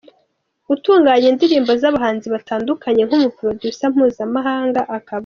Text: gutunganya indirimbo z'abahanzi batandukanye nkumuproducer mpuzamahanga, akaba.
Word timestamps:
gutunganya 0.67 1.27
indirimbo 1.31 1.71
z'abahanzi 1.81 2.27
batandukanye 2.35 3.01
nkumuproducer 3.07 3.89
mpuzamahanga, 3.95 4.81
akaba. 4.97 5.19